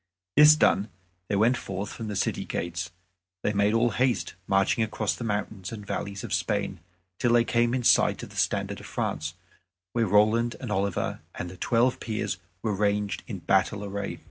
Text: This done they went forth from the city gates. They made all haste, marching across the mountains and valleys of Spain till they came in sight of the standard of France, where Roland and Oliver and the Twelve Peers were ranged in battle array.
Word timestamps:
This 0.35 0.55
done 0.55 0.89
they 1.27 1.35
went 1.35 1.55
forth 1.57 1.91
from 1.93 2.07
the 2.07 2.15
city 2.15 2.43
gates. 2.43 2.89
They 3.43 3.53
made 3.53 3.75
all 3.75 3.91
haste, 3.91 4.33
marching 4.47 4.83
across 4.83 5.13
the 5.13 5.23
mountains 5.23 5.71
and 5.71 5.85
valleys 5.85 6.23
of 6.23 6.33
Spain 6.33 6.79
till 7.19 7.33
they 7.33 7.43
came 7.43 7.75
in 7.75 7.83
sight 7.83 8.23
of 8.23 8.31
the 8.31 8.35
standard 8.35 8.79
of 8.79 8.87
France, 8.87 9.35
where 9.93 10.07
Roland 10.07 10.55
and 10.59 10.71
Oliver 10.71 11.19
and 11.35 11.51
the 11.51 11.55
Twelve 11.57 11.99
Peers 11.99 12.39
were 12.63 12.73
ranged 12.73 13.21
in 13.27 13.41
battle 13.41 13.85
array. 13.85 14.17